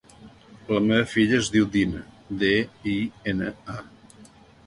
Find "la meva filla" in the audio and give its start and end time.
0.75-1.35